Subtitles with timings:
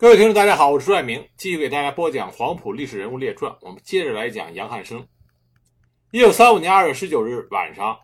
[0.00, 3.50] 各位听众，大家好，我是朱爱明，继续给大家播讲《黄埔历史人物列传》。
[3.62, 5.04] 我们接着来讲杨汉生。
[6.12, 7.98] 一九三五年二月十九日晚上，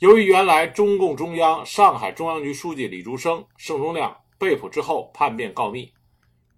[0.00, 5.88] 由于原来中共中央上海中央局书记李竹生、盛忠亮被捕之后叛变告密，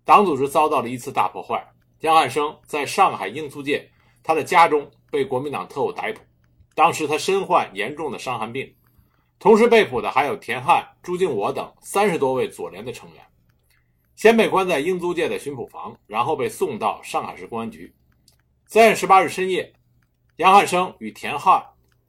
[0.06, 1.62] 党组织遭到了一次大破坏。
[2.00, 3.90] 杨汉生在上海英租界
[4.22, 6.22] 他的家中被国民党特务逮捕，
[6.74, 8.74] 当时他身患严重的伤寒病。
[9.38, 13.22] 同时被捕的还有田汉、朱敬我等三十多位左联的成员。
[14.16, 17.94] 先被关在英租界的巡捕房，然后被送到上海市公安局。
[18.64, 19.74] 三月十八日深夜，
[20.36, 21.62] 杨汉生与田汉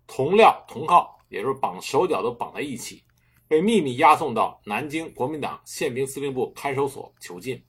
[0.07, 3.03] 同镣同铐，也就是绑手脚都绑在一起，
[3.49, 7.61] 被秘密押送到南京国民党宪兵司令部看守所囚禁。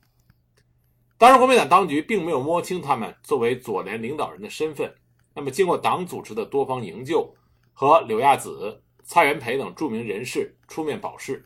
[1.18, 4.94] 当时国民党当局并没有摸清他们作为左联领导人的身份。
[5.34, 7.34] 那么，经过党组织的多方营救
[7.72, 11.44] 和柳亚子、蔡元培等著名人士出面保释，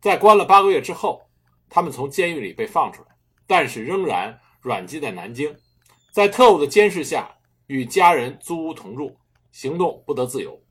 [0.00, 1.20] 在关了八个月之后。
[1.74, 3.08] 他们从监狱里被放出来，
[3.48, 5.52] 但是仍然软禁在南京，
[6.12, 7.28] 在特务的监视下
[7.66, 9.16] 与家人租屋同住，
[9.50, 10.62] 行动不得自由。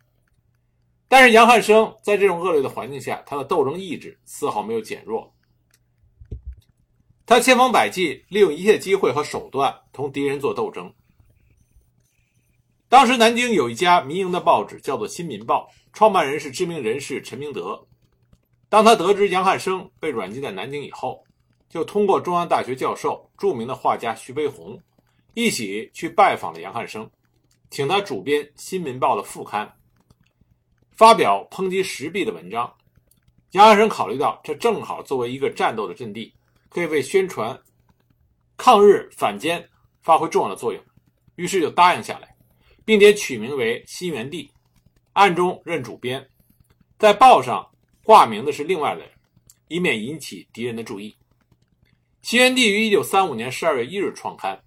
[1.09, 5.35] 但是杨汉生在这种恶劣的环境下，他的斗争意志丝毫没有减弱。
[7.25, 10.93] 他千方百计，利用一切机会和手段同敌人做斗争。
[12.87, 17.85] 当时南京有一家民营的报纸，叫做《新民报》，创办人是知名人士陈明德。
[18.73, 21.23] 当他得知杨汉生被软禁在南京以后，
[21.69, 24.81] 就通过中央大学教授、著名的画家徐悲鸿，
[25.35, 27.07] 一起去拜访了杨汉生，
[27.69, 29.71] 请他主编《新民报》的副刊，
[30.93, 32.73] 发表抨击时弊的文章。
[33.51, 36.33] 杨汉生考虑到这正好作为一个战斗的阵地，
[36.67, 37.55] 可以为宣传
[38.57, 39.63] 抗日反间
[40.01, 40.83] 发挥重要的作用，
[41.35, 42.35] 于是就答应下来，
[42.83, 44.45] 并且取名为《新元帝》，
[45.11, 46.27] 暗中任主编，
[46.97, 47.69] 在报上。
[48.05, 49.09] 化名的是另外的人，
[49.69, 51.15] 以免引起敌人的注意。
[52.21, 54.61] 新元帝于一九三五年十二月一日创刊。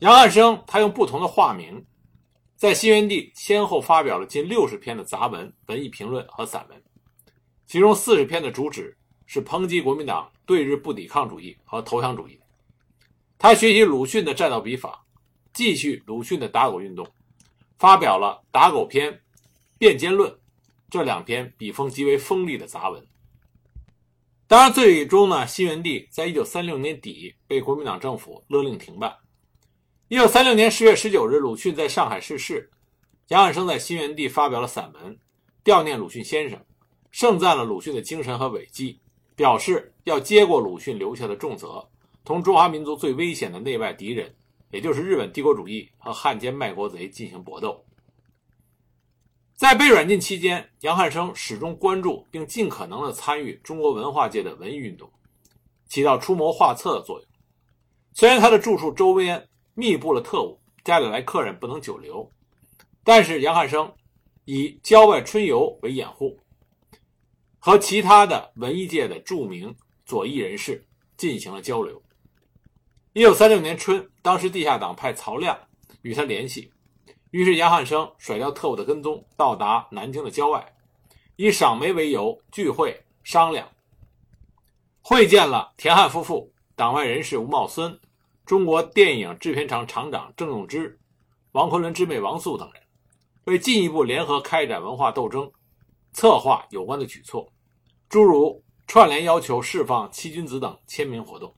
[0.00, 1.82] 杨汉生他用不同的化名，
[2.54, 6.82] 在新元帝先后发表了近六十篇的杂文、文艺评论和散文，
[7.66, 12.38] 其中四十篇的主旨是抨击国民党对日不抵抗主义和投降主义。
[13.38, 15.02] 他学习鲁迅的战斗笔法，
[15.54, 17.06] 继续鲁迅的打狗运动，
[17.78, 19.10] 发表了《打狗篇》
[19.78, 20.30] 《辩奸论》。
[20.90, 23.06] 这两篇笔锋极为锋利的杂文。
[24.48, 29.16] 当然，最终呢，新元帝在一九三六年底被国民党政府勒令停办。
[30.08, 32.68] 一九三六年十月十九日，鲁迅在上海逝世，
[33.28, 35.16] 杨汉生在新元帝发表了散文，
[35.62, 36.60] 悼念鲁迅先生，
[37.12, 39.00] 盛赞了鲁迅的精神和伟绩，
[39.36, 41.88] 表示要接过鲁迅留下的重责，
[42.24, 44.34] 同中华民族最危险的内外敌人，
[44.72, 47.84] 也就是日本帝国主义和汉奸卖国贼进行搏斗。
[49.60, 55.12] 在被软禁期间，杨汉生始终关注并尽可能的参与中国文化界的文艺运动，
[55.86, 57.28] 起到出谋划策的作用。
[58.14, 62.32] 虽然他的住处周边密布了特务，家里来客人不能久留，
[63.04, 63.92] 但是杨汉生
[64.46, 66.40] 以郊外春游为掩护，
[67.58, 70.82] 和其他的文艺界的著名左翼人士
[71.18, 72.02] 进行了交流。
[73.12, 75.54] 一九三六年春，当时地下党派曹亮
[76.00, 76.72] 与他联系。
[77.30, 80.74] 于是，杨汉生甩掉特务的跟踪，到达南京的郊外，
[81.36, 83.70] 以赏梅为由聚会商量，
[85.00, 87.96] 会见了田汉夫妇、党外人士吴茂孙、
[88.44, 90.98] 中国电影制片厂厂长郑用之、
[91.52, 92.82] 王昆仑之妹王素等人，
[93.44, 95.48] 为进一步联合开展文化斗争，
[96.12, 97.48] 策划有关的举措，
[98.08, 101.54] 诸如串联要求释放七君子等签名活动。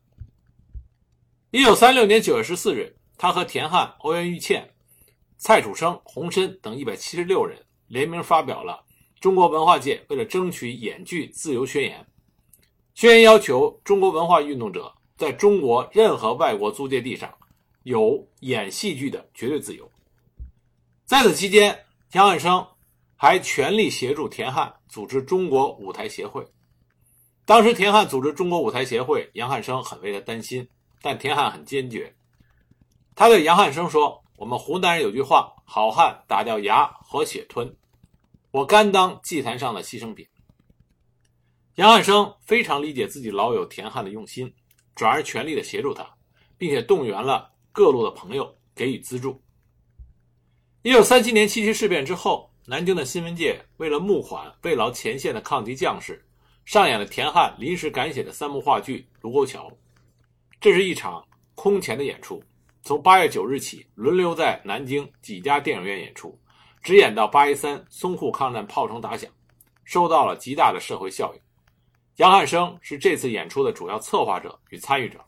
[1.50, 4.68] 一九三六年九月十四日，他和田汉、欧阳玉倩。
[5.44, 7.58] 蔡楚生、洪深等一百七十六人
[7.88, 8.84] 联名发表了
[9.20, 12.00] 《中国文化界为了争取演剧自由宣言》。
[12.94, 17.28] 宣言要求中国文化运动者在中国任何外国租界地上
[17.82, 19.90] 有演戏剧的绝对自由。
[21.06, 21.76] 在此期间，
[22.08, 22.64] 田汉生
[23.16, 26.46] 还全力协助田汉组织中国舞台协会。
[27.44, 30.68] 当时，田汉组织中国舞台协会，杨汉生很为他担心，
[31.00, 32.14] 但田汉很坚决。
[33.16, 34.21] 他对杨汉生说。
[34.42, 37.76] 我们湖南人有句话：“好汉打掉牙和血吞。”
[38.50, 40.26] 我甘当祭坛上的牺牲品。
[41.76, 44.52] 杨汉生非常理解自己老友田汉的用心，
[44.96, 46.04] 转而全力的协助他，
[46.58, 49.40] 并且动员了各路的朋友给予资助。
[50.82, 56.20] 一九三七年七七事变之后，南京的新闻界为了募款慰劳前线的抗敌将士，
[56.64, 59.70] 上演了田汉临时赶写的三幕话剧《卢沟桥》。
[60.60, 61.24] 这是一场
[61.54, 62.42] 空前的演出。
[62.84, 66.36] 从八月九日起，轮流在南京几家电影院演出，
[66.82, 69.30] 直演到八一三淞沪抗战炮声打响，
[69.84, 71.40] 收到了极大的社会效应。
[72.16, 75.24] 杨汉生是这次演出的主要策划者与参与者，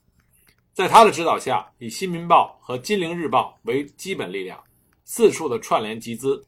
[0.73, 4.61] 在他的指导下，以《新民报》和《金陵日报》为基本力量，
[5.05, 6.45] 四处的串联集资。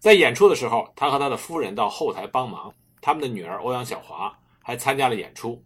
[0.00, 5.64] 在演出的时候，他和他的夫人到后台帮忙，他们的女儿欧阳晓华还参加了演出。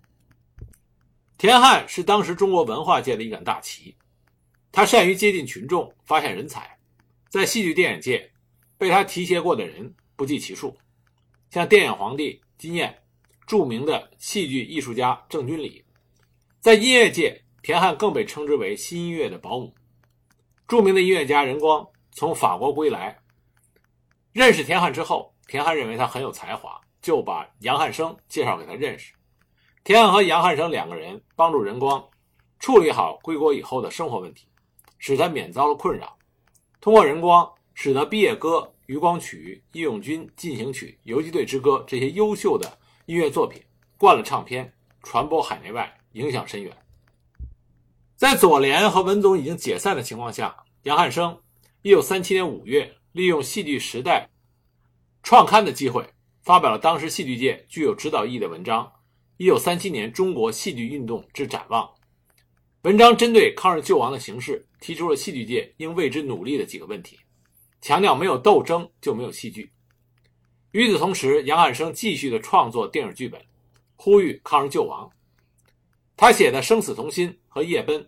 [1.38, 3.95] 田汉是当时中国文化界的一杆大旗，
[4.76, 6.78] 他善于接近群众，发现人才，
[7.30, 8.30] 在戏剧电影界，
[8.76, 10.76] 被他提携过的人不计其数，
[11.48, 13.02] 像电影皇帝金燕。
[13.46, 15.82] 著名的戏剧艺术家郑君里，
[16.60, 19.74] 在音乐界，田汉更被称之为新音乐的保姆。
[20.68, 23.16] 著名的音乐家任光从法国归来，
[24.34, 29.14] 认识田汉之后，田汉认为他很有才华，就把杨汉生介绍给他认识。
[29.84, 32.06] 田汉和杨汉生两个人帮助任光
[32.58, 34.46] 处理好归国以后的生活问题，
[34.98, 36.16] 使他免遭了困扰。
[36.80, 42.78] 通过人光，使得《毕业歌》《渔光曲》《义勇军进行曲》《游击队之歌》这些优秀的。
[43.06, 43.62] 音乐作品
[43.96, 44.72] 灌了唱片，
[45.04, 46.76] 传播海内外，影响深远。
[48.16, 51.40] 在左联和文总已经解散的情况下，杨汉生
[51.84, 54.28] 1937年5月，利用《戏剧时代》
[55.22, 56.04] 创刊的机会，
[56.42, 58.92] 发表了当时戏剧界具有指导意义的文章
[59.56, 61.84] 《1937年中国戏剧运动之展望》。
[62.86, 67.18] 文章针对抗日救亡的形势，提出了戏剧界应为之努力的几个问题，
[67.80, 69.68] 强调没有斗争就没有戏剧。
[70.70, 73.44] 与此同时，杨汉生继续的创作电影剧本，
[73.96, 75.10] 呼吁抗日救亡。
[76.16, 78.00] 他写的《生死同心》和《夜奔》，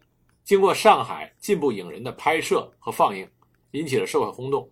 [0.45, 3.29] 经过上海进步影人的拍摄和放映，
[3.73, 4.71] 引起了社会轰动。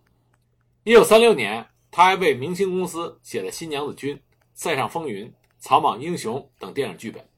[0.85, 4.15] 1936年，他还为明星公司写了《新娘子军》
[4.55, 5.27] 《塞上风云》
[5.59, 7.29] 《草莽英雄》等电影剧本。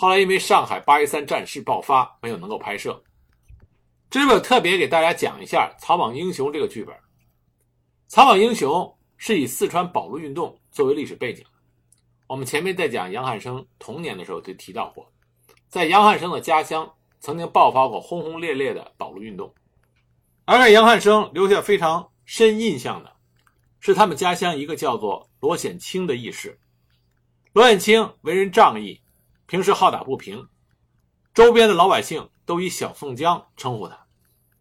[0.00, 3.02] 后来因为上海八一三战事爆发，没有能够拍摄。
[4.08, 6.94] 这里我特别给大家讲一下《草莽英雄》这个剧本，
[8.06, 8.70] 《草莽英雄》。
[9.20, 11.44] 是以四川保路运动作为历史背景。
[12.28, 15.10] 我们前面在讲杨汉生童年的时候就提到过，
[15.68, 19.52] 在杨汉生的家乡曾经爆发过轰轰烈烈的保路运动。
[20.44, 23.12] 而给杨汉生留下非常深印象的，
[23.80, 26.56] 是他们家乡一个叫做罗显清的义士。
[27.52, 29.02] 罗显清为人仗义，
[29.48, 30.46] 平时好打不平，
[31.32, 34.06] 周边的老百姓都以小宋江称呼他。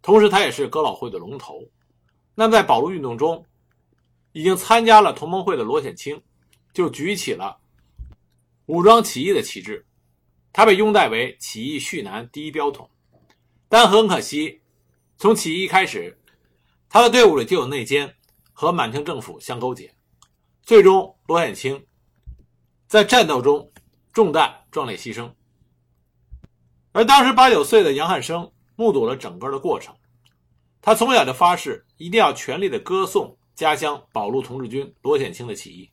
[0.01, 1.59] 同时，他也是哥老会的龙头。
[2.33, 3.45] 那在保路运动中，
[4.31, 6.23] 已经参加了同盟会的罗显清，
[6.73, 7.57] 就举起了
[8.67, 9.85] 武装起义的旗帜，
[10.53, 12.89] 他被拥戴为起义绪南第一标统。
[13.67, 14.61] 但很可惜，
[15.17, 16.17] 从起义开始，
[16.87, 18.15] 他的队伍里就有内奸，
[18.53, 19.93] 和满清政府相勾结，
[20.61, 21.85] 最终罗显清
[22.87, 23.69] 在战斗中
[24.17, 25.31] 中弹壮烈牺牲。
[26.91, 29.95] 而当时八九岁的杨汉生目睹了整个的过程，
[30.81, 33.37] 他从小就发誓一定要全力的歌颂。
[33.53, 35.91] 家乡保路同志军罗显清的起义，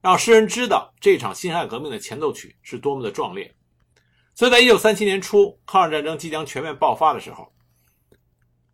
[0.00, 3.54] 让世人知道这场辛亥革命的前奏曲是多么的壮烈。
[4.34, 7.52] 所以在一九三七年初，抗日战争即将全面爆发的时候，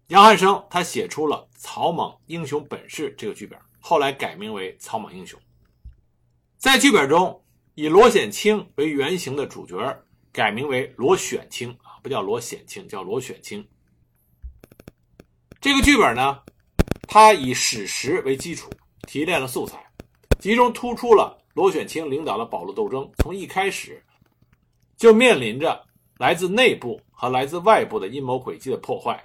[0.09, 5.41] 杨汉生他写出了《草莽英雄本事》这个剧本，后来改名为《草莽英雄》。
[6.57, 7.45] 在剧本中，
[7.79, 9.77] 以罗显清为原型的主角
[10.33, 13.63] 改名为罗选清啊，不叫罗显清，叫罗选清。
[15.61, 16.41] 这个剧本呢？
[17.07, 18.71] 它以史实为基础
[19.07, 19.85] 提炼了素材，
[20.41, 24.03] 集中突出了罗选清领导的保路斗争从一开始
[24.97, 25.85] 就面临着
[26.17, 29.23] 来自内部和来自外部的阴谋诡计的破坏，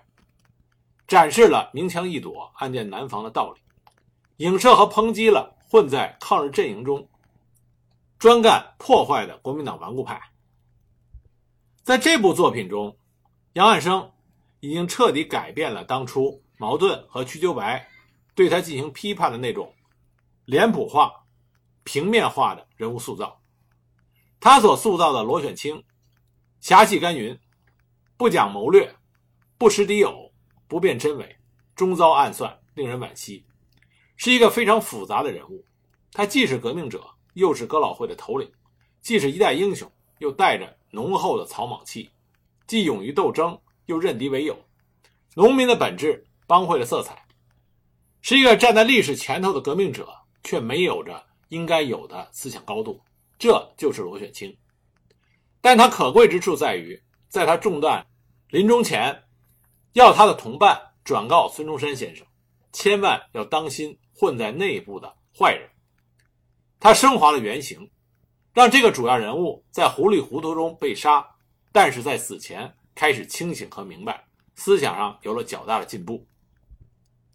[1.08, 3.62] 展示了明枪易躲、暗箭难防的道理，
[4.44, 7.08] 影射和抨击了混在抗日阵营中
[8.22, 10.22] 专干破坏的国民党顽固派。
[11.82, 12.96] 在这部作品中，
[13.54, 14.12] 杨汉生
[14.60, 16.44] 已经彻底改变了当初。
[16.60, 17.90] 矛盾和瞿秋白
[18.36, 19.74] 对他进行批判的那种
[20.46, 21.12] 脸谱化、
[21.84, 23.42] 平面化的人物塑造，
[24.40, 25.84] 他所塑造的罗选清，
[26.60, 27.40] 侠气干云，
[28.18, 28.96] 不讲谋略，
[29.58, 30.32] 不识敌友，
[30.68, 31.38] 不辨真伪，
[31.74, 33.48] 终遭暗算，令人惋惜，
[34.16, 35.66] 是一个非常复杂的人物。
[36.12, 38.52] 他既是革命者，又是哥老会的头领，
[39.02, 42.10] 既是一代英雄，又带着浓厚的草莽气，
[42.68, 44.58] 既勇于斗争，又认敌为友，
[45.36, 46.26] 农民的本质。
[46.48, 47.26] 帮会的色彩，
[48.22, 50.10] 是一个站在历史前头的革命者，
[50.44, 53.02] 却没有着应该有的思想高度，
[53.40, 54.54] 这就是罗选清。
[55.62, 58.06] 但他可贵之处在于，在他中弹
[58.50, 59.24] 临终前，
[59.94, 62.28] 要他的同伴转告孙中山先生，
[62.74, 65.70] 千万要当心混在内部的坏人。
[66.82, 67.92] 他升华了原型，
[68.56, 71.24] 让这个主要人物在糊里糊涂中被杀，
[71.72, 76.26] 但是在死前开始清醒和明白，思想上有了较大的进步。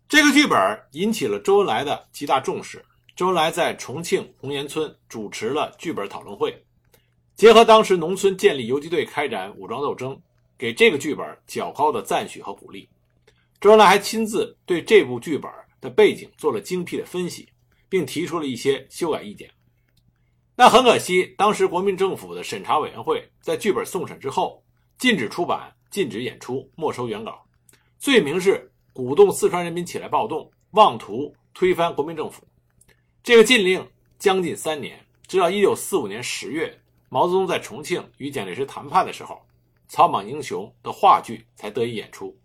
[0.08, 0.58] 这个剧本
[0.92, 2.84] 引起了周恩来的极大重视。
[3.14, 6.64] 周恩来在重庆红岩村主持了剧本讨论会，
[7.36, 10.20] 结合当时农村建立游击队开展武装斗争，
[10.58, 12.88] 给这个剧本较高的赞许和鼓励。
[13.60, 15.48] 周恩来还亲自对这部剧本
[15.80, 17.48] 的背景做了精辟的分析，
[17.96, 19.50] 并提出了一些修改意见。
[20.54, 24.62] 那很可惜，当时国民政府的审查委员会在剧本送审之后，
[24.98, 27.42] 禁止出版、禁止演出、没收原稿，
[27.98, 32.46] 罪名是鼓动四川人民起来暴动，妄图推翻国民政府。
[33.22, 39.34] 这个禁令将近三年，直到1945年10月，毛泽东在重庆与蒋介石谈判的时候，
[39.88, 42.38] 《草莽英雄》的话剧才得以演出。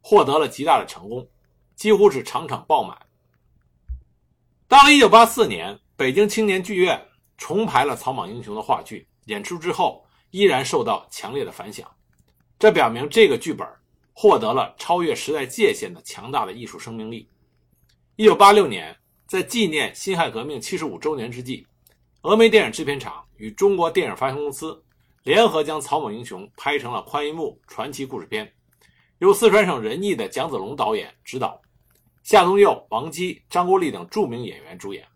[0.00, 1.28] 获得了极大的成功，
[1.74, 2.96] 几乎是场场爆满。
[4.72, 6.98] 到了1984年，北京青年剧院
[7.36, 11.86] 重排了《草莽英雄》的话剧，演出之后依然受到强烈的反响。
[12.58, 13.68] 这表明这个剧本
[14.14, 17.28] 获得了超越时代界限的强大的艺术生命力。
[18.16, 21.66] 1986年，在纪念辛亥革命75周年之际，
[22.22, 24.82] 峨眉电影制片厂与中国电影发行公司
[25.22, 28.50] 联合将《草莽英雄》拍成了宽银幕传奇故事片。
[29.18, 31.60] 由四川省人艺的蒋子龙导演执导，
[32.22, 35.06] 夏宗佑、王姬、张国立等著名演员主演。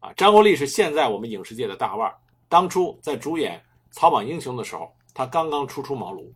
[0.00, 2.14] 啊，张国立是现在我们影视界的大腕儿
[2.48, 3.58] 当初在主演
[3.90, 6.30] 《草莽英雄》的时候，他刚刚初出茅庐。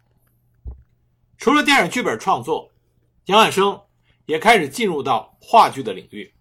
[1.36, 2.70] 除了电影剧本创作，
[3.26, 3.80] 杨汉生
[4.26, 6.32] 也开始进入到话剧的领域。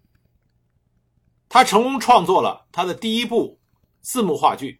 [1.50, 3.60] 他成功创作了他的第一部
[4.02, 4.72] 字幕话剧《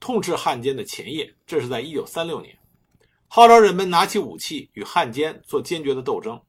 [0.00, 2.58] 痛斥汉奸的前夜》，这是在1936年。
[3.26, 6.40] 号召人们拿起武器与汉奸做坚决的斗争。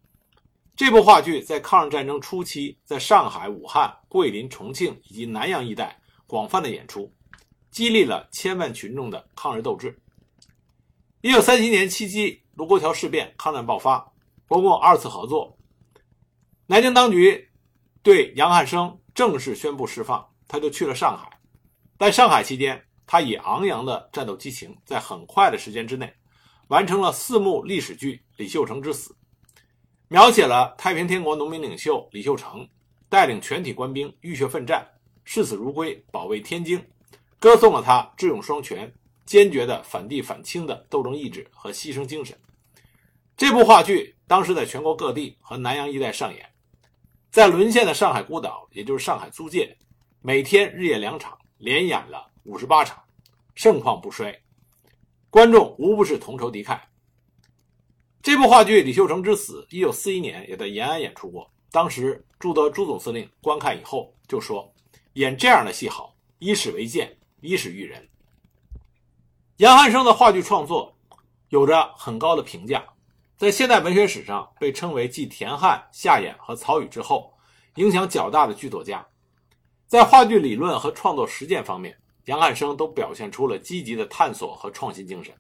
[0.79, 7.13] 这部话剧在抗日战争初期，在上海、武汉、桂林、重庆以及南阳一带广泛的演出，
[7.69, 9.99] 激励了千万群众的抗日斗志。
[11.19, 14.09] 一九三七年七七卢沟桥事变，抗战爆发，
[14.47, 15.57] 国共二次合作。
[16.65, 17.49] 南京当局
[18.01, 21.41] 对杨汉生正式宣布释放，他就去了上海。
[21.97, 26.13] 在上海期间，他以昂扬的战斗激情，在很快的时间之内。
[26.69, 29.11] 完成了四幕历史剧《李秀成之死》，
[30.11, 32.67] 描写了太平天国农民领袖李秀成
[33.09, 34.83] 带领全体官兵浴血奋战、
[35.23, 36.83] 视死如归，保卫天津，
[37.37, 38.91] 歌颂了他智勇双全、
[39.23, 42.35] 坚决的反帝反清的斗争意志和牺牲精神。
[43.37, 46.43] 这部话剧当时在全国各地和南阳一带上演，
[47.29, 49.77] 在沦陷的上海孤岛，也就是上海租界，
[50.23, 52.99] 每天日夜两场，连演了五十八场，
[53.53, 54.35] 盛况不衰。
[55.29, 56.79] 观众无不是同仇敌忾。
[58.21, 61.49] 这部话剧《李秀成之死》一九四一年也在延安演出过。
[61.71, 64.69] 当时朱德朱总司令观看以后就说
[65.13, 68.05] ：“演这样的戏好，以史为鉴，以史育人。”
[69.57, 70.93] 杨汉生的话剧创作
[71.47, 72.83] 有着很高的评价，
[73.37, 77.33] 在现代文学史上被称为继田汉、夏衍和曹禺之后
[77.75, 79.05] 影响较大的剧作家。
[79.87, 81.95] 在话剧理论和创作实践方面。
[82.25, 85.33] 杨汉生都表现出了积极的探索和创新精神。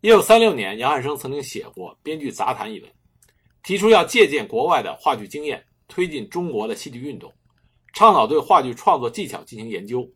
[0.00, 2.88] 一九三六年，杨汉生曾经写过《编剧杂谈》一文，
[3.64, 7.32] 提出要借鉴国外的话剧经验，推进中国的戏剧运动，
[7.92, 10.08] 倡导对话剧创作技巧进行研究，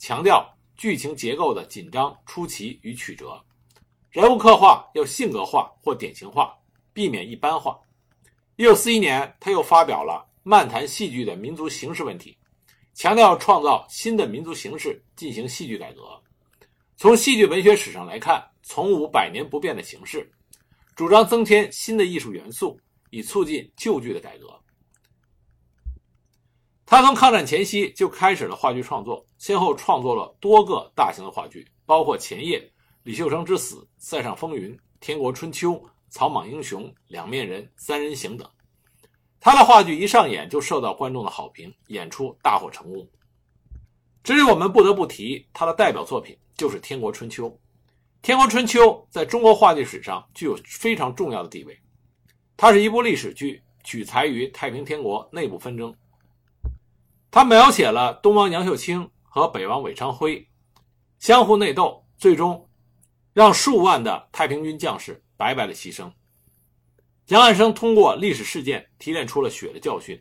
[0.00, 0.44] 强调
[0.76, 3.40] 剧情结构的紧张、出奇与曲折，
[4.10, 6.52] 人物刻画要性格化或典型化，
[6.92, 7.78] 避免一般化。
[8.56, 12.32] 一九四一年，他又发表了《漫谈戏剧的民族形式问题》。
[12.92, 16.20] 强调创造新的民族形式，进行戏剧改革。
[16.98, 20.28] 从戏剧文学史上来看，从无百年不变的形式，
[20.96, 22.76] 主张增添新的艺术元素，
[23.10, 24.52] 以促进旧剧的改革。
[26.84, 32.58] 他从抗战前夕就开始了话剧创作，先后创作了多个大型的话剧，包括《前夜》
[33.04, 35.70] 《李秀成之死》《塞上风云》《天国春秋》
[36.08, 38.50] 《草莽英雄》《两面人》《三人行》等。
[39.38, 43.08] 他的话剧一上演就受到观众的好评，演出大获成功。
[44.24, 47.48] 这里我们不得不提他的代表作品，就是《天国春秋》。
[48.20, 51.78] 《天国春秋》在中国话剧史上具有非常重要的地位。
[52.56, 55.94] 它是一部历史剧，取材于太平天国内部纷争。
[57.30, 60.44] 它描写了东王杨秀清和北王韦昌辉
[61.20, 62.68] 相互内斗，最终
[63.32, 66.10] 让数万的太平军将士白白的牺牲。
[67.28, 70.20] 杨汉生通过历史事件提炼出了血的教训：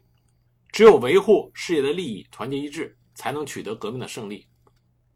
[0.71, 4.45] 只有维护事业的利益，团结一致，才能取得革命的胜利。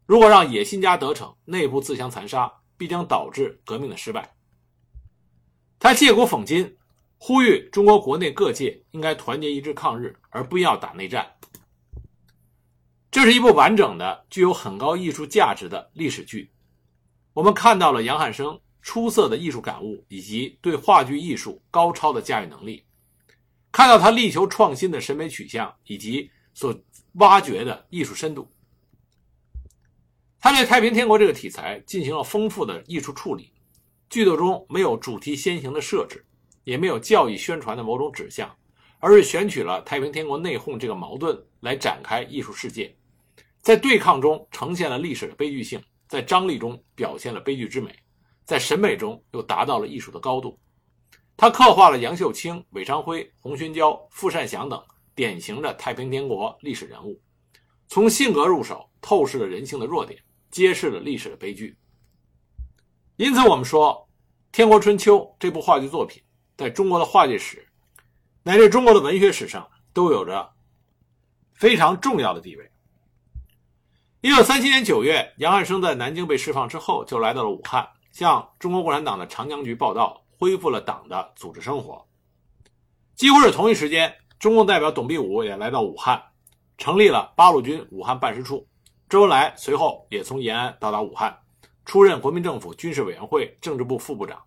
[0.06, 4.34] 如果让野心家得逞，内部自相残杀，必将导致革命的失败。
[5.78, 6.76] 他借古讽今，
[7.18, 11.32] 呼吁中国国内各界应该团结一致抗日，而不要打内战。
[13.10, 16.50] 这是一部完整的、具有很高艺术价值的历史剧。
[17.32, 18.60] 我们看到了杨汉生。
[18.84, 22.84] 出色的艺术感悟以及对话剧艺术高超的驾驭能力，
[23.70, 26.76] 看到他力求创新的审美取向以及所
[27.12, 28.50] 挖掘的艺术深度。
[30.42, 33.52] 他对太平天国这个题材进行了丰富的艺术处理，
[34.10, 36.26] 剧作中没有主题先行的设置，
[36.64, 38.52] 也没有教义宣传的某种指向，
[38.98, 42.92] 而是选取了太平天国内讧这个矛盾来展开艺术世界，
[43.60, 47.94] 在对抗中呈现了历史的悲剧性，在张力中表现了悲剧之美，
[48.44, 50.58] 在审美中又达到了艺术的高度。
[51.36, 54.82] 他刻画了杨秀清、韦昌辉、洪勋娇、傅善祥等
[55.14, 57.22] 典型的太平天国历史人物，
[57.86, 60.20] 从性格入手，透视了人性的弱点。
[60.52, 61.76] 揭示了历史的悲剧。
[63.16, 64.08] 因此，我们说
[64.54, 66.22] 《天国春秋》这部话剧作品
[66.56, 67.66] 在中国的话剧史
[68.44, 70.48] 乃至中国的文学史上都有着
[71.54, 72.70] 非常重要的地位。
[74.20, 82.06] 一九三七年九月，杨汉生在南京被释放之后，就来到了武汉，向中国共产党的长江局报道，恢复了党的组织生活。
[83.16, 86.22] 几乎是同一时间，中共代表董必武也来到武汉，
[86.78, 88.66] 成立了八路军武汉办事处。
[89.12, 91.38] 周恩来随后也从延安到达武汉，
[91.84, 94.42] 出任国民政府军事委员会政治部副部长。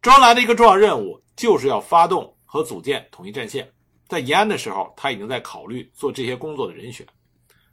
[0.00, 3.70] 周恩来的一个重要任务就是要发动和组建统一战线。
[4.06, 7.06] 在延安的时候，他已经在考虑做这些工作的人选。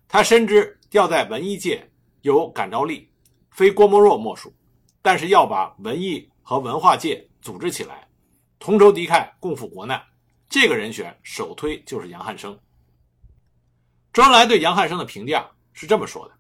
[0.10, 1.90] 他深知要在文艺界
[2.24, 3.10] 有感召力，
[3.52, 4.54] 非郭沫若莫属。
[5.02, 8.06] 但是要把文艺和文化界组织起来，
[8.60, 10.04] 同仇敌忾，共赴国难，
[10.50, 12.60] 这个人选首推就是杨汉生。
[14.12, 15.50] 周恩来对杨汉生的评价。
[15.76, 16.34] 是这么说的：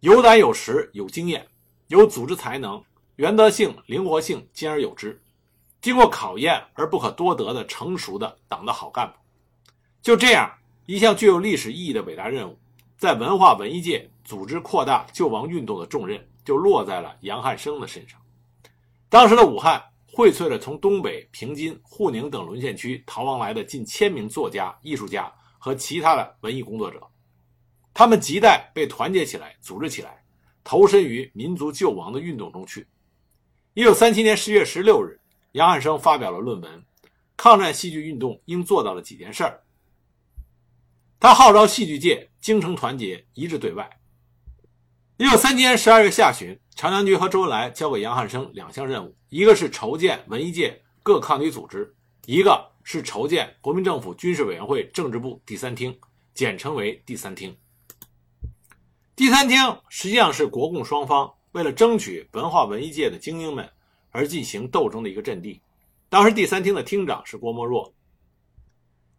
[0.00, 1.48] 有胆有识有经验，
[1.88, 2.80] 有组织才能，
[3.16, 5.20] 原则性灵活性兼而有之，
[5.80, 9.14] 经过考验而不可多得的成熟的党的好干部。
[10.02, 10.52] 就这样
[10.84, 12.58] 一项具有历史意义的伟大任务，
[12.98, 18.20] 在文化文艺界组织扩大救亡运动的重任，就落在了杨汉生的身上。
[19.08, 27.00] 当时的武汉荟萃了从东北、平津、沪宁等沦陷区逃亡来的近千名作家、艺术家和其他的文艺工作者。
[27.98, 30.22] 他们亟待被团结起来、组织起来，
[30.62, 32.86] 投身于民族救亡的运动中去。
[33.72, 35.18] 一九三七年十月十六日，
[35.52, 36.78] 杨汉生发表了论文
[37.38, 39.62] 《抗战戏剧运动应做到的几件事儿》。
[41.18, 43.88] 他号召戏剧界精诚团结、一致对外。
[45.16, 55.98] 一九三七年十二月下旬，长江局和周恩来交给杨汉生两项任务：一个是筹建文艺界各抗敌组织，一个是筹建国民政府军事委员会政治部第三厅，
[56.34, 57.56] 简称为第三厅。
[59.16, 63.66] 第三厅实际上是国共双方为了争取文化文艺界的精英们
[64.10, 65.58] 而进行斗争的一个阵地。
[66.10, 67.90] 当时第三厅的厅长是郭沫若，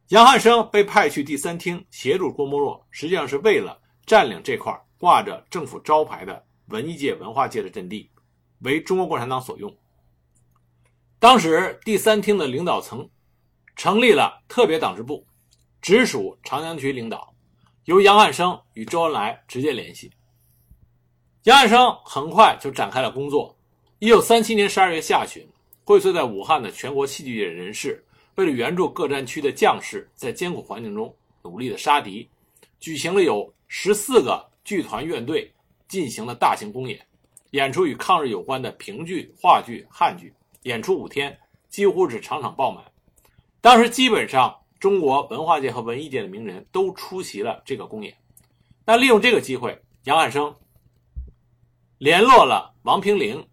[0.10, 8.08] 杨汉生被派去第三厅协助郭沫若，实际上是为了占领这块挂着政府招牌的文艺界、文化界的阵地，
[8.60, 9.76] 为中国共产党所用。
[11.18, 13.10] 当时第三厅的领导层
[13.76, 15.26] 成立了特别党支部，
[15.82, 17.34] 直属长江局领导。
[17.88, 20.12] 由杨汉生与周恩来直接联系，
[21.44, 23.58] 杨汉生很快就展开了工作。
[24.00, 25.48] 一九三七年十二月下旬，
[25.86, 28.04] 荟萃在武汉的全国戏剧界人士，
[28.36, 32.30] 为了援助各战区的将士在艰苦环境中努力的杀敌，
[32.78, 35.50] 举行了有十四个剧团院队
[35.88, 37.00] 进行了大型公演，
[37.52, 42.84] 演出与抗日有关的评剧、话剧、汉剧，演出五天，几乎是场场爆满。
[43.62, 44.54] 当时基本上。
[44.80, 48.16] 中国文化界和文艺界的名人都出席了这个公演。
[48.86, 50.56] 那利用这个机会，杨汉生
[51.98, 53.48] 联络了王平陵、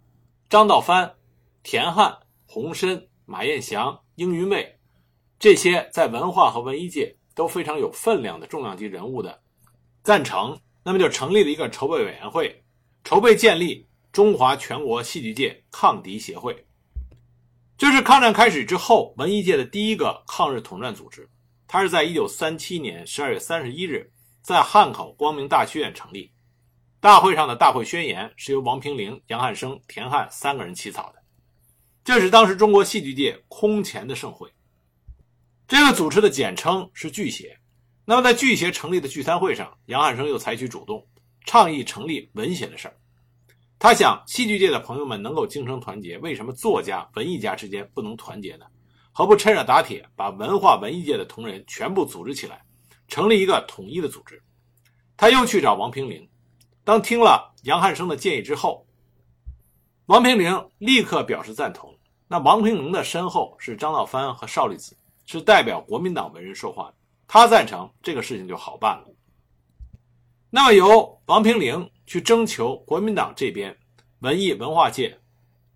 [0.48, 1.14] 张道藩、
[1.62, 4.78] 田汉、洪深、马彦祥、英云妹
[5.38, 9.42] 这些在文化和文艺界都非常有分量的重量级人物的
[10.02, 12.62] 赞成，那么就成立了一个筹备委员会，
[13.02, 16.64] 筹备建立中华全国戏剧界抗敌协会。
[17.76, 21.28] 这是抗战开始之后文艺界的第一个抗日统战组织，
[21.66, 26.30] 它是在一九三七年十二月三十一日在汉口光明大剧院成立。
[27.00, 31.22] 大会上的大会宣言是由王平陵、杨汉生、田汉三个人起草的。
[32.04, 34.48] 这是当时中国戏剧界空前的盛会。
[35.66, 37.58] 这个组织的简称是剧协。
[38.04, 41.06] 那么在剧协成立的聚餐会上，杨汉生又采取主动，
[41.44, 42.96] 倡议成立文协的事儿。
[43.78, 48.64] 他想，戏剧界的朋友们能够精诚团结，为什么作家、文艺家之间不能团结呢？
[49.12, 52.64] 何不趁热打铁，把文化文艺界的同仁全部组织起来，
[53.08, 54.42] 成立一个统一的组织？
[55.16, 56.26] 他又去找王平陵。
[56.82, 58.86] 当听了杨汉生的建议之后，
[60.06, 61.94] 王平陵立刻表示赞同。
[62.26, 66.90] 那王平陵的身后是张道藩和邵力子，是代表国民党文人说话。
[67.26, 69.06] 他赞成这个事情就好办了。
[70.48, 71.90] 那么由王平陵。
[72.06, 73.76] 去征求国民党这边
[74.20, 75.18] 文艺文化界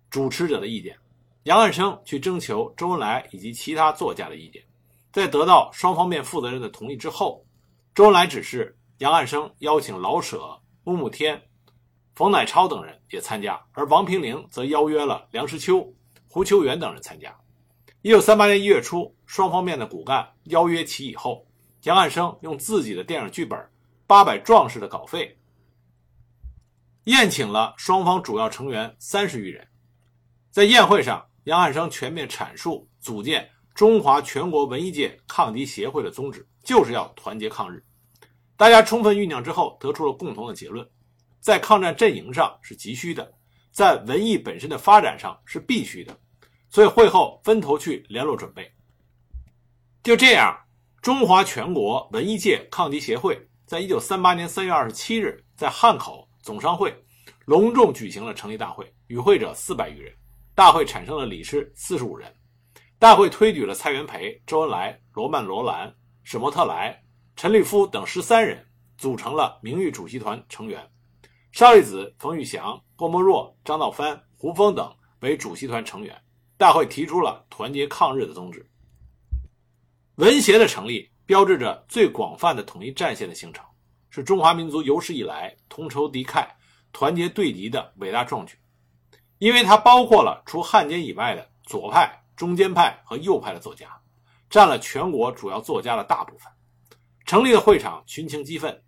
[0.09, 0.97] 主持者的意见，
[1.43, 4.63] 杨汉生去征求周恩来以及其他作家的意见，
[5.11, 7.45] 在得到双方面负责人的同意之后，
[7.93, 11.41] 周恩来指示杨汉生邀请老舍、穆木天、
[12.15, 15.93] 冯乃超等人也参加，而王平陵则邀约了梁实秋、
[16.27, 17.35] 胡秋原等人参加。
[18.01, 21.45] 一九三八年一月初，双方面的骨干邀约齐以后，
[21.83, 23.59] 杨汉生用自己的电影剧本
[24.07, 25.37] 《八百壮士》的稿费，
[27.05, 29.67] 宴请了双方主要成员三十余人。
[30.51, 37.83] 在宴会上，杨汉生全面阐述组建中华全国文艺界抗敌协会的宗旨，就是要团结抗日。
[38.57, 40.87] 大家充分酝酿之后，得出了共同的结论。
[41.39, 43.33] 在抗战阵营上是急需的，
[43.71, 46.19] 在文艺本身的发展上是必须的，
[46.69, 48.69] 所以会后分头去联络准备。
[50.03, 50.57] 就这样，
[51.01, 56.91] 中华全国文艺界抗敌协会在一九三八年三月二十七日在汉口总商会
[57.45, 60.11] 隆重举行了成立大会，与会者四百余人。
[60.55, 62.27] 大会产生了理事四十五人。
[62.97, 66.99] 大会推举了蔡元培、周恩来、罗曼·罗兰、史沫特莱、
[67.35, 68.65] 陈立夫等十三人，
[68.97, 70.83] 组成了名誉主席团成员。
[71.51, 76.19] 邵力子、冯玉祥、郭沫若、张道藩、胡风等为主席团成员。
[76.57, 78.67] 大会提出了团结抗日的宗旨。
[80.15, 83.63] 文协的成立，标志着最广泛的统一战线的形成，
[84.09, 86.47] 是中华民族有史以来同仇敌忾、
[86.91, 88.57] 团结对敌的伟大壮举。
[89.37, 93.87] 因为它包括了除汉奸以外的左派、中间派和右派的作家，
[94.49, 96.51] 占了全国主要作家的大部分。
[97.25, 98.83] 成立的会场群情激愤，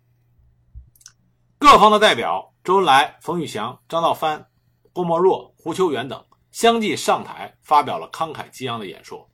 [1.58, 4.48] 各方的代表周恩来、冯玉祥、张道藩、
[4.92, 9.30] 郭沫若、胡秋原等相继上台发表了慷慨激昂的演说。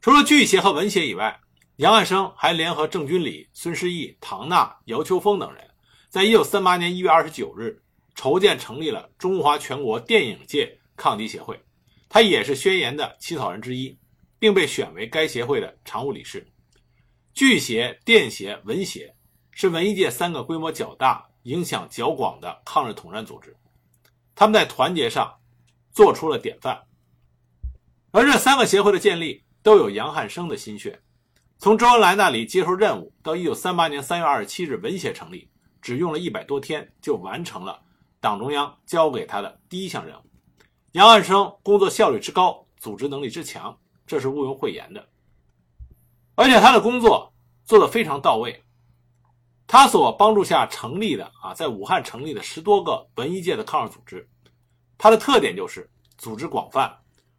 [0.00, 1.40] 除了剧协和文协以外，
[1.80, 5.66] 杨汉生还联合郑君里、孙师义、唐纳、姚秋风等人，
[6.10, 7.82] 在一九三八年一月二十九日
[8.14, 11.58] 筹建成立了中华全国电影界抗敌协会，
[12.06, 13.98] 他也是宣言的起草人之一，
[14.38, 16.46] 并被选为该协会的常务理事。
[17.32, 19.14] 剧协、电协、文协。
[19.52, 23.56] 是文艺界三个规模较大、影响较广的抗日统战组织，
[24.34, 25.34] 他们在团结上
[25.90, 26.82] 做出了典范。
[28.10, 31.00] 而这三个协会的建立都有杨汉生的心血。
[31.60, 35.46] 从周恩来那里接受任务到1938年3月27日文协成立，
[35.82, 37.82] 只用了一百多天就完成了
[38.18, 40.22] 党中央交给他的第一项任务。
[40.92, 45.06] 杨汉生工作效率之高、组织能力之强，这是毋庸讳言的。
[46.34, 47.30] 而且他的工作
[47.66, 48.64] 做得非常到位。
[49.66, 54.26] 他所帮助下成立的啊，在武汉成立的十多个文艺界的抗日组织，
[54.96, 56.90] 它的特点就是组织广泛，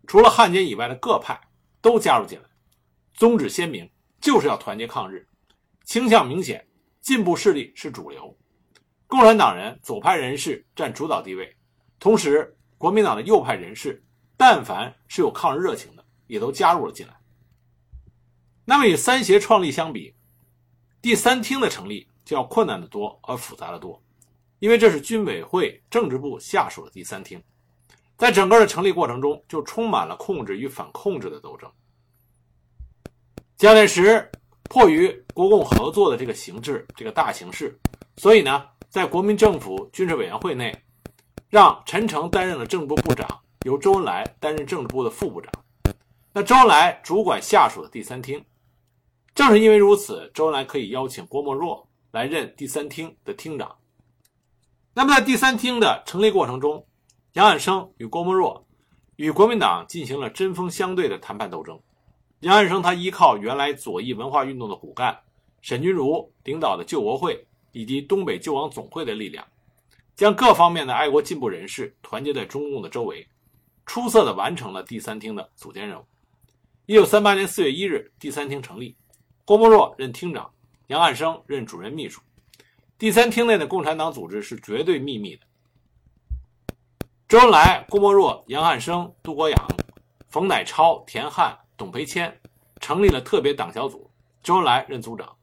[0.06, 1.42] 除了汉奸以外的各派
[1.82, 2.46] 都加入进来，
[3.16, 3.90] 宗旨鲜明，
[4.22, 5.28] 就是要团结抗日，
[5.84, 6.66] 倾向明显，
[7.02, 8.38] 进步势力是主流，
[9.08, 11.54] 共产党人左派人士占主导地位，
[12.00, 14.04] 同时国民党的右派人士，
[14.38, 17.14] 但凡是有抗日热情的，也都加入了进来。
[18.64, 20.16] 那么与三协创立相比，
[21.02, 22.08] 第三厅的成立。
[22.24, 24.02] 就要困难的多，而复杂的多，
[24.60, 27.44] 因为这是军委会政治部下属的第三厅，
[28.16, 31.70] 在整个的成立过程中，就充满了控制与反控制的斗争。
[33.62, 34.28] 蒋介石
[34.72, 37.80] 迫于国共合作的这个形势，这个大形势，
[38.18, 40.76] 所以呢，在国民政府军事委员会内，
[41.48, 43.30] 让陈诚担任了政治部部长，
[43.64, 45.54] 由周恩来担任政治部的副部长。
[46.34, 48.44] 那周恩来主管下属的第三厅，
[49.36, 51.88] 正是因为如此，周恩来可以邀请郭沫若。
[52.10, 53.78] 来任第三厅的厅长。
[54.96, 56.84] 那么，在第三厅的成立过程中，
[57.34, 58.66] 杨汉生与郭沫若
[59.18, 61.80] 与国民党进行了针锋相对的谈判斗争。
[62.42, 65.18] 杨汉生他依靠原来左翼文化运动的骨干
[65.62, 69.46] 沈钧儒领导的救国会以及东北救亡总会的力量，
[70.16, 73.28] 将各方面的爱国进步人士团结在中共的周围，
[73.86, 76.06] 出色的完成了第三厅的组建任务。
[76.88, 78.98] 一九三八年四月一日，第三厅成立，
[79.46, 80.52] 郭沫若任厅长。
[80.88, 82.20] 杨汉生任主任秘书。
[82.98, 85.46] 第三厅内的共产党组织是绝对秘密的。
[87.30, 89.68] 周恩来、郭沫若、杨汉生、杜国养、
[90.28, 92.40] 冯乃超、田汉、董培谦
[92.80, 94.08] 成立了特别党小组，
[94.44, 95.36] 周恩来任组长。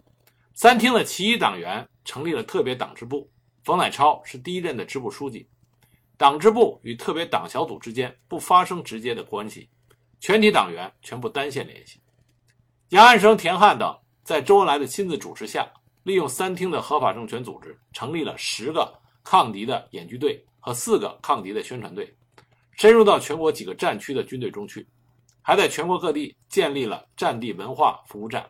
[0.54, 3.28] 三厅的其余党员成立了特别党支部，
[3.64, 5.48] 冯乃超是第一任的支部书记。
[6.16, 9.68] 党支部与特别党小组之间不发生直接的关系，
[10.20, 12.00] 全体党员全部单线联系。
[12.90, 13.92] 杨汉生、田汉等。
[14.22, 15.68] 在周恩来的亲自主持下，
[16.04, 22.14] 利用三厅的合法政权组织，成立了十个抗敌的演剧队和四个抗敌的宣传队，
[22.76, 24.86] 深入到全国几个战区的军队中去，
[25.42, 28.48] 还在全国各地建立了战地文化服务站，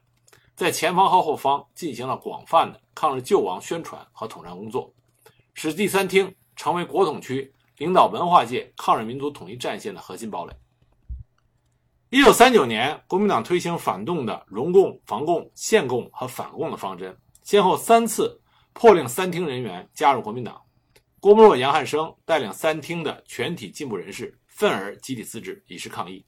[0.56, 4.92] 在前方和后方进行了广泛的抗日救亡宣传和统战工作，
[5.54, 10.52] 使第三厅成为国统区领导文化界抗日民族统一战线的核心堡垒。
[12.10, 18.40] 一九三九年，国民党推行反动的容共、防共、限共和反共的方针，先后三次
[18.72, 20.60] 破令三厅人员加入国民党，
[21.20, 26.24] 郭沫若、杨汉生带领三厅的全体进步人士愤而集体辞职，以示抗议。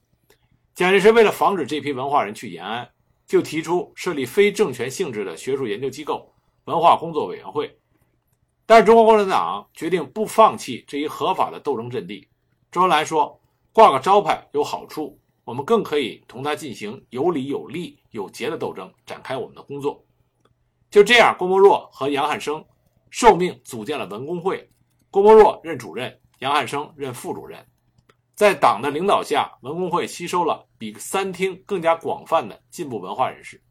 [0.73, 2.89] 蒋介石为了防止这批文化人去延安，
[3.27, 6.33] 就提出设立非政权性质的学术研究机构——
[6.65, 7.77] 文化工作委员会。
[8.65, 12.25] 但是中国共产党决定不放弃这一合法的斗争阵地。
[12.71, 13.37] 周恩来说
[13.73, 20.01] ：“挂个招牌有好处，我们更可以同他进行有理有利有节的斗争，展开我们的工作。”
[20.89, 22.63] 就这样，郭沫若和杨汉生
[23.09, 24.69] 受命组建了文工会。
[25.09, 27.65] 郭沫若任主任，杨汉生任副主任。
[28.35, 33.61] 在党的领导下，文工会吸收了比三厅更加广泛的进步文化人士，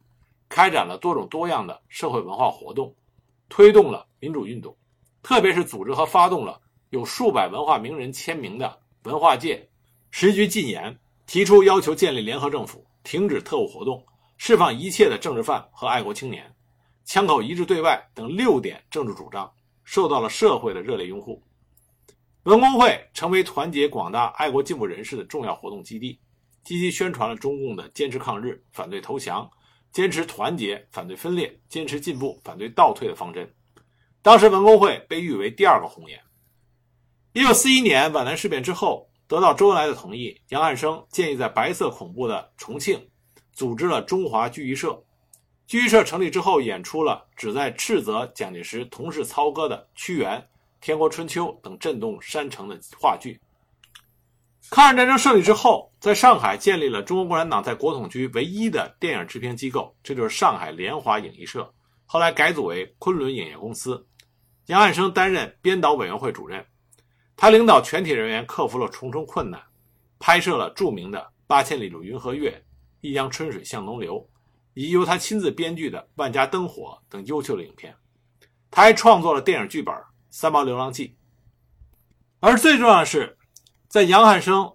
[0.49, 2.95] 开展了多种多样的社会文化活动，
[3.49, 4.77] 推动了民主运动，
[5.23, 9.69] 特别是组织和发动了有数百文化名人签名的文化界
[10.11, 10.97] 十局禁言，
[11.27, 14.05] 提出要求建立联合政府，停止特务活动，
[14.37, 16.55] 释放一切的政治犯和爱国青年，
[17.05, 19.51] 枪口一致对外等六点政治主张。
[19.83, 21.43] 受到了社会的热烈拥护，
[22.51, 26.19] 文工会成为团结广大爱国进步人士的重要活动基地，
[26.65, 29.49] 积极宣传了中共的坚持抗日、反对投降、
[29.93, 33.49] 坚持团结、反对分裂、坚持进步、反对倒退的方针。
[34.21, 36.21] 当时文工会被誉为第二个红岩。
[37.35, 43.01] 一九四一年皖南事变之后，得到周恩来的同意，杨汉生建议在白色恐怖的重庆
[43.53, 45.01] 组织了中华剧艺社。
[45.69, 50.37] 剧艺社成立之后，演出了旨在斥责蒋介石同事操戈的《屈原》
[50.81, 53.41] 《天国春秋》等震动山城的话剧。
[54.71, 61.73] 抗日战争胜利之后，在上海建立了中国共产党在国统区唯一的电影制片机构，这就是上海联华影艺社，
[62.07, 64.07] 后来改组为昆仑影业公司。
[64.67, 66.65] 杨汉生担任编导委员会主任，
[67.37, 69.61] 他领导全体人员克服了重重困难，
[70.19, 72.51] 拍摄了著名的《八千里路云和月》
[73.01, 74.17] 《一江春水向东流》。
[74.75, 77.93] 以及由他亲自编剧的《万家灯火》等优秀的影片，
[78.71, 79.93] 他还创作了电影剧本
[80.31, 81.09] 《三毛流浪记》。
[82.41, 83.37] 而最重要的是，
[83.89, 84.73] 在杨汉生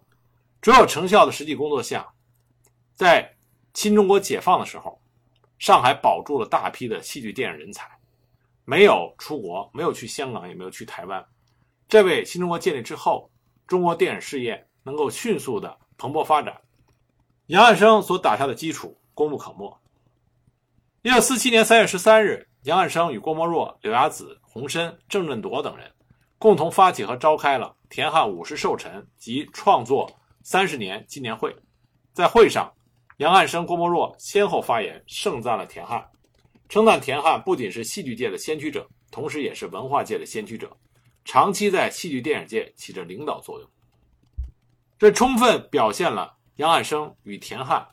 [0.62, 2.08] 卓有成效的实际工作下，
[2.94, 3.36] 在
[3.74, 5.02] 新中国解放的时候，
[5.58, 7.90] 上海保住了大批的戏剧电影人才，
[8.66, 11.26] 没有出国，没有去香港，也没有去台湾，
[11.88, 13.32] 这为新中国建立之后
[13.66, 16.62] 中国电影事业能够迅速的蓬勃发展，
[17.48, 19.76] 杨汉生所打下的基础功不可没。
[21.02, 25.92] 一九四七年三月十三日，杨汉生与郭沫若、柳亚子、洪深、郑振铎等人
[26.38, 30.10] 共同发起和召开了田汉五十寿辰及创作
[30.44, 31.54] 三十年纪念会。
[32.14, 32.74] 在会上，
[33.18, 36.10] 杨汉生、郭沫若先后发言，盛赞了田汉，
[36.70, 40.72] 称赞田汉不仅是戏剧界的先驱者，同时也是文化界的先驱者，
[41.26, 43.70] 长期在戏剧电影界起着领导作用。
[44.98, 47.86] 这充分表现了杨汉生与田汉。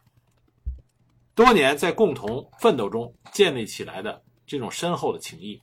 [1.34, 5.60] 多年在共同奋斗中建立起来的这种深厚的情谊。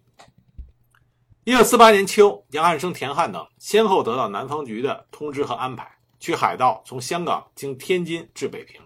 [1.50, 8.80] 一九四八年秋，杨汉生、田汉等先后得到南方局的通知和安排，去海盗从香港经天津至北平，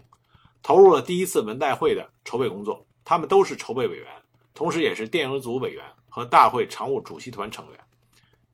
[0.62, 2.86] 投入了第一次文代会的筹备工作。
[3.04, 4.08] 他们都是筹备委员，
[4.54, 7.78] 同时也是电影组委员和大会常务主席团成员。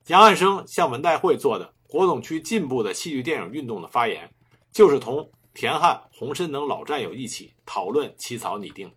[0.08, 4.28] 杨汉生向文代会做的国统区进步的戏剧电影运动的发言，
[4.72, 5.30] 就是同。
[5.54, 8.90] 田汉、洪深等老战友一起讨论起草拟定。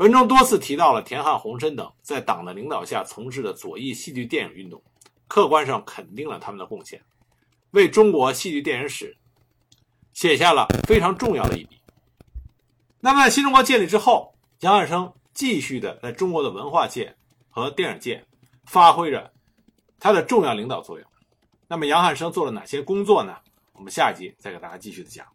[0.00, 4.82] 文中多次提到了田汉、洪深等在党的领导下从事的左翼戏剧电影运动，
[5.28, 7.02] 客观上肯定了他们的贡献，
[7.72, 9.14] 为中国戏剧电影史
[10.14, 11.78] 写下了非常重要的一笔。
[13.00, 17.14] 那么，新中国建立之后，杨汉生继续的在中国的文化界
[17.50, 18.24] 和电影界
[18.64, 19.30] 发挥着
[19.98, 21.06] 他的重要领导作用。
[21.68, 23.36] 那么，杨汉生做了哪些工作呢？
[23.74, 25.26] 我们下一集再给大家继续的讲。